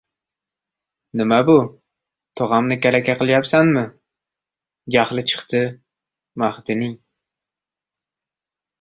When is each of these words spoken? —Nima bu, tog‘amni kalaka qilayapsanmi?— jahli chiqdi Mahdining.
—Nima 1.21 1.37
bu, 1.49 1.57
tog‘amni 2.41 2.79
kalaka 2.87 3.17
qilayapsanmi?— 3.21 3.85
jahli 4.99 5.27
chiqdi 5.35 5.63
Mahdining. 6.47 7.01